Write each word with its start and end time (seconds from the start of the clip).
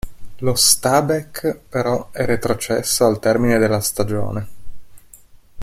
Lo 0.37 0.55
Stabæk, 0.55 1.59
però, 1.69 2.09
è 2.09 2.25
retrocesso 2.25 3.05
al 3.05 3.19
termine 3.19 3.59
della 3.59 3.81
stagione. 3.81 4.47